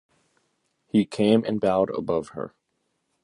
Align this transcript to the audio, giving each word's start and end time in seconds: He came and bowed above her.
He 0.87 1.05
came 1.05 1.45
and 1.45 1.61
bowed 1.61 1.91
above 1.91 2.29
her. 2.29 2.55